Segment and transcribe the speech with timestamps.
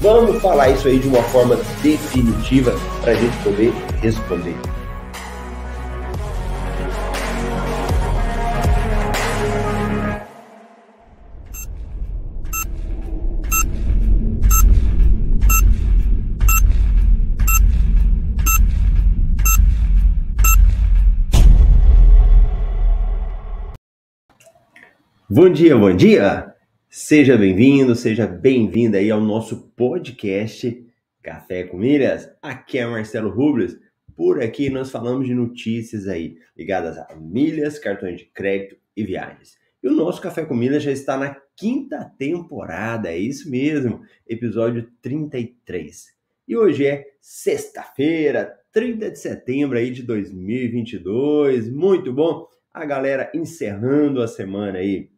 [0.00, 4.54] Vamos falar isso aí de uma forma definitiva para a gente poder responder.
[25.28, 26.57] Bom dia, bom dia!
[27.00, 30.84] Seja bem-vindo, seja bem-vinda aí ao nosso podcast
[31.22, 32.28] Café com Milhas.
[32.42, 33.78] Aqui é Marcelo Rubles.
[34.16, 39.56] Por aqui nós falamos de notícias aí ligadas a milhas, cartões de crédito e viagens.
[39.80, 44.90] E o nosso Café com Milhas já está na quinta temporada, é isso mesmo, episódio
[45.00, 46.08] 33.
[46.48, 51.70] E hoje é sexta-feira, 30 de setembro aí de 2022.
[51.70, 55.16] Muito bom a galera encerrando a semana aí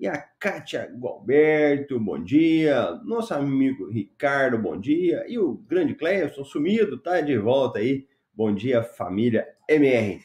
[0.00, 2.98] e a Kátia Gualberto, bom dia.
[3.04, 5.26] Nosso amigo Ricardo, bom dia.
[5.28, 8.08] E o grande Cleison, sumido, tá de volta aí.
[8.32, 10.18] Bom dia, família MR.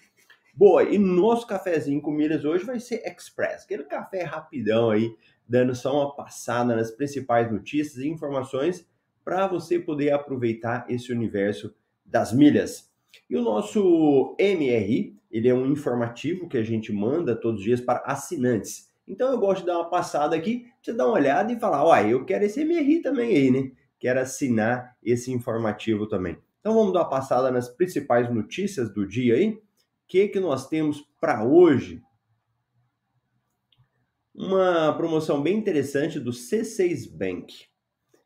[0.53, 5.13] Boa, e nosso cafezinho com milhas hoje vai ser express, aquele café rapidão aí,
[5.45, 8.87] dando só uma passada nas principais notícias e informações
[9.25, 12.89] para você poder aproveitar esse universo das milhas.
[13.29, 17.81] E o nosso MRI, ele é um informativo que a gente manda todos os dias
[17.81, 18.94] para assinantes.
[19.07, 21.95] Então eu gosto de dar uma passada aqui, você dar uma olhada e falar, ó,
[21.97, 23.71] eu quero esse MRI também aí, né?
[23.99, 26.37] Quero assinar esse informativo também.
[26.59, 29.49] Então vamos dar uma passada nas principais notícias do dia aí.
[29.49, 29.61] O
[30.07, 32.01] que, que nós temos para hoje?
[34.33, 37.53] Uma promoção bem interessante do C6 Bank,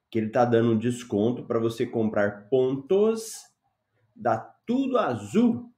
[0.10, 3.34] que ele está dando um desconto para você comprar pontos
[4.16, 5.72] da Tudo Azul.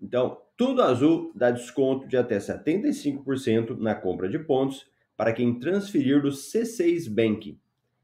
[0.00, 6.20] Então, tudo Azul dá desconto de até 75% na compra de pontos para quem transferir
[6.20, 7.58] do C6 Bank,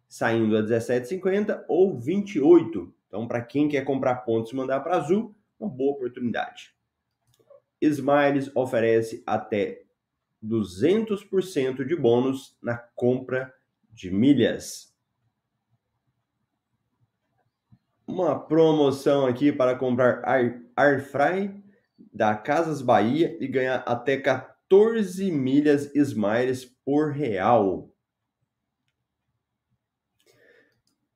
[0.08, 2.94] saindo a 17,50 ou 28.
[3.06, 6.74] Então, para quem quer comprar pontos e mandar para Azul, uma boa oportunidade.
[7.78, 9.82] Smiles oferece até
[10.42, 13.52] 200% de bônus na compra
[13.90, 14.96] de milhas.
[18.06, 21.65] Uma promoção aqui para comprar Air, Airfry
[22.16, 27.92] da Casas Bahia e ganhar até 14 milhas Smiles por real.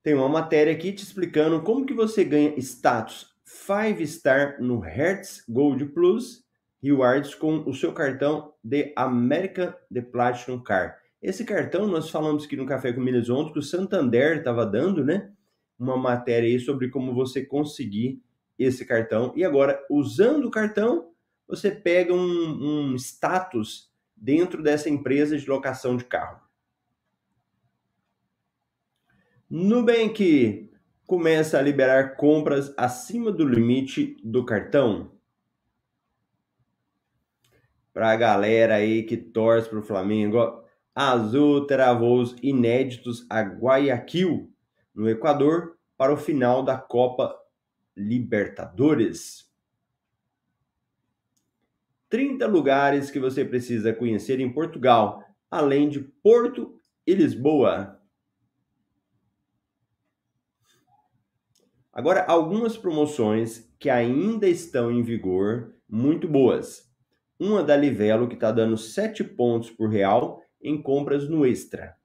[0.03, 5.43] Tem uma matéria aqui te explicando como que você ganha status 5 star no Hertz
[5.49, 6.45] Gold Plus
[6.83, 10.99] Rewards com o seu cartão de American The Platinum Car.
[11.23, 15.05] Esse cartão nós falamos aqui no Café com Milhas ontem que o Santander estava dando,
[15.05, 15.31] né?
[15.79, 18.23] Uma matéria aí sobre como você conseguir
[18.61, 19.33] esse cartão.
[19.35, 21.11] E agora, usando o cartão,
[21.49, 26.41] você pega um, um status dentro dessa empresa de locação de carro.
[29.49, 30.71] Nubank
[31.07, 35.19] começa a liberar compras acima do limite do cartão.
[37.93, 40.63] Para a galera aí que torce para o Flamengo,
[40.95, 44.53] Azul terá voos inéditos a Guayaquil,
[44.95, 47.40] no Equador, para o final da Copa
[48.01, 49.51] Libertadores.
[52.09, 56.75] 30 lugares que você precisa conhecer em Portugal, além de Porto
[57.07, 58.01] e Lisboa.
[61.93, 66.91] Agora, algumas promoções que ainda estão em vigor, muito boas.
[67.39, 71.97] Uma da Livelo, que está dando 7 pontos por real em compras no Extra.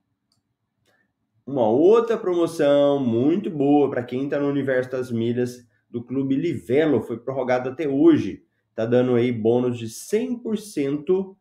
[1.45, 7.01] Uma outra promoção muito boa para quem está no universo das milhas do Clube Livelo
[7.01, 8.45] foi prorrogado até hoje.
[8.69, 11.35] Está dando aí bônus de 100%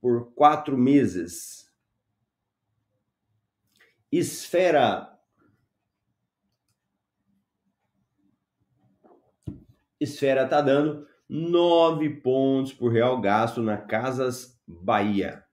[0.00, 1.70] por quatro meses.
[4.10, 5.12] Esfera.
[10.00, 15.44] Esfera está dando 9 pontos por real gasto na Casas Bahia.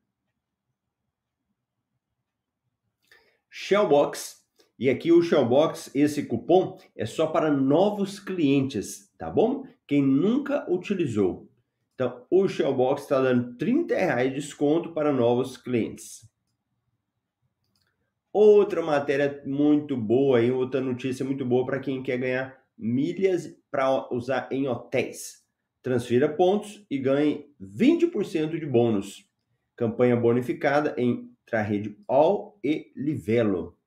[3.50, 4.43] Shellbox
[4.78, 9.66] e aqui o Shellbox, esse cupom é só para novos clientes, tá bom?
[9.88, 11.50] Quem nunca utilizou.
[11.94, 16.28] Então, o Shellbox está dando 30 reais de desconto para novos clientes.
[18.32, 24.12] Outra matéria muito boa e outra notícia muito boa para quem quer ganhar milhas para
[24.12, 25.44] usar em hotéis.
[25.84, 29.30] Transfira pontos e ganhe 20% de bônus.
[29.76, 33.78] Campanha bonificada entre a rede All e Livelo.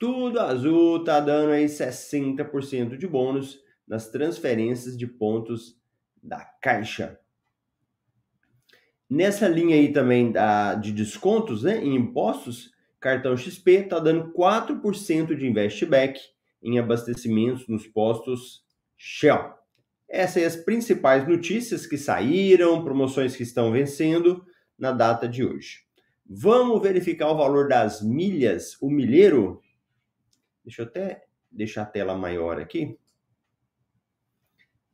[0.00, 5.78] Tudo azul tá dando aí 60% de bônus nas transferências de pontos
[6.22, 7.20] da Caixa.
[9.10, 15.36] Nessa linha aí também da, de descontos né, em impostos, cartão XP está dando 4%
[15.36, 16.18] de investback
[16.62, 18.64] em abastecimentos nos postos
[18.96, 19.52] Shell.
[20.08, 24.46] Essas são as principais notícias que saíram, promoções que estão vencendo
[24.78, 25.80] na data de hoje.
[26.26, 29.60] Vamos verificar o valor das milhas, o milheiro.
[30.70, 32.96] Deixa eu até deixar a tela maior aqui.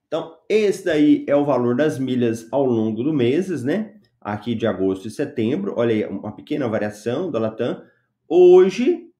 [0.06, 4.00] Então, esse daí é o valor das milhas ao longo do meses, né?
[4.18, 5.74] Aqui de agosto e setembro.
[5.76, 7.84] Olha aí, uma pequena variação da Latam.
[8.26, 9.12] Hoje,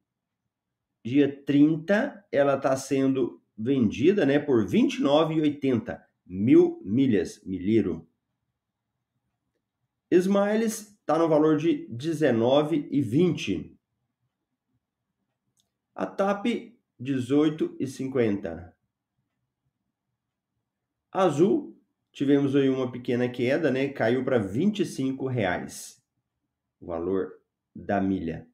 [1.05, 8.09] dia 30, ela está sendo vendida, né, por R$ 29,80 mil milhas, milheiro.
[10.11, 13.76] Smiles está no valor de 19,20.
[15.97, 18.71] A TAP 18,50.
[21.11, 21.75] Azul,
[22.13, 23.89] tivemos aí uma pequena queda, né?
[23.89, 25.97] Caiu para R$ 25,00
[26.79, 27.33] o valor
[27.75, 28.47] da milha.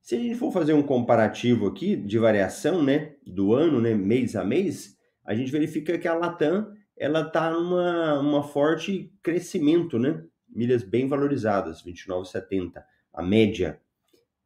[0.00, 4.36] Se a gente for fazer um comparativo aqui de variação, né, do ano, né, mês
[4.36, 10.24] a mês, a gente verifica que a Latam ela está numa uma forte crescimento, né?
[10.48, 12.80] Milhas bem valorizadas, 29,70,
[13.12, 13.80] a média.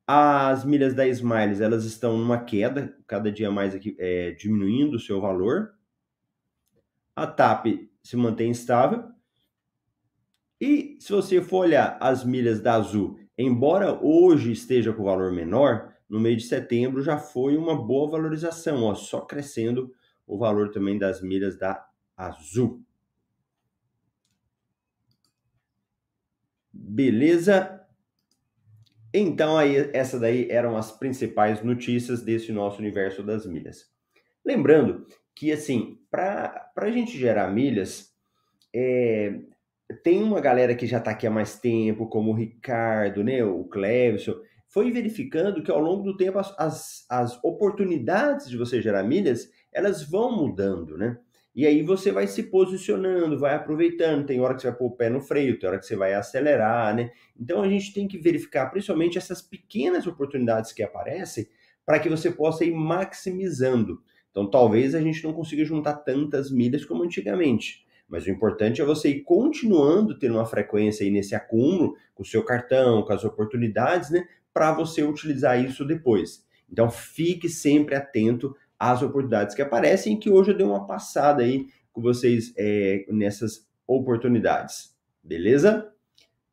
[0.07, 5.01] As milhas da Smiles, elas estão numa queda, cada dia mais aqui, é, diminuindo o
[5.01, 5.75] seu valor
[7.17, 7.67] a TAP
[8.03, 9.05] se mantém estável.
[10.61, 15.93] E se você for olhar as milhas da Azul, embora hoje esteja com valor menor,
[16.09, 19.93] no mês de setembro já foi uma boa valorização, ó, só crescendo
[20.27, 21.87] o valor também das milhas da
[22.17, 22.83] Azul.
[26.73, 27.84] Beleza?
[29.17, 33.87] Então aí essa daí eram as principais notícias desse nosso universo das milhas.
[34.45, 35.07] Lembrando
[35.37, 38.13] que, assim, para a gente gerar milhas,
[38.75, 39.39] é,
[40.03, 43.65] tem uma galera que já está aqui há mais tempo, como o Ricardo, né, o
[43.65, 44.35] Clevison,
[44.69, 49.49] foi verificando que ao longo do tempo as, as, as oportunidades de você gerar milhas,
[49.73, 51.17] elas vão mudando, né?
[51.55, 54.27] E aí você vai se posicionando, vai aproveitando.
[54.27, 56.13] Tem hora que você vai pôr o pé no freio, tem hora que você vai
[56.15, 57.11] acelerar, né?
[57.39, 61.47] Então a gente tem que verificar principalmente essas pequenas oportunidades que aparecem
[61.87, 64.03] para que você possa ir maximizando.
[64.31, 67.87] Então, talvez a gente não consiga juntar tantas milhas como antigamente.
[68.09, 72.27] Mas o importante é você ir continuando tendo uma frequência aí nesse acúmulo com o
[72.27, 74.27] seu cartão, com as oportunidades, né?
[74.53, 76.45] Para você utilizar isso depois.
[76.71, 78.57] Então, fique sempre atento
[78.91, 83.67] às oportunidades que aparecem, que hoje eu dei uma passada aí com vocês é, nessas
[83.87, 84.95] oportunidades.
[85.23, 85.91] Beleza?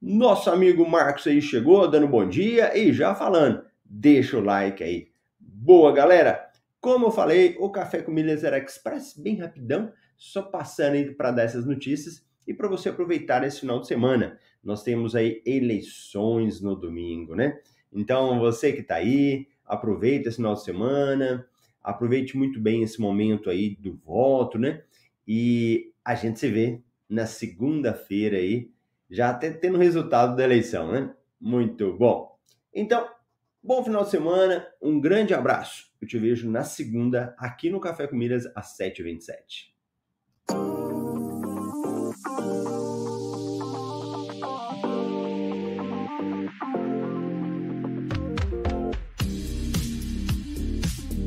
[0.01, 3.63] Nosso amigo Marcos aí chegou, dando bom dia e já falando.
[3.83, 5.09] Deixa o like aí.
[5.39, 6.49] Boa, galera!
[6.79, 11.31] Como eu falei, o Café com Milhas era Express, bem rapidão, só passando aí para
[11.31, 14.39] dar essas notícias e para você aproveitar esse final de semana.
[14.63, 17.59] Nós temos aí eleições no domingo, né?
[17.93, 21.45] Então, você que está aí, aproveita esse final de semana,
[21.83, 24.83] aproveite muito bem esse momento aí do voto, né?
[25.27, 28.69] E a gente se vê na segunda-feira aí,
[29.09, 31.13] já até tendo o resultado da eleição, né?
[31.39, 32.37] Muito bom.
[32.73, 33.07] Então,
[33.63, 35.91] Bom final de semana, um grande abraço.
[36.01, 39.70] Eu te vejo na segunda aqui no Café com Milhas às 7h27.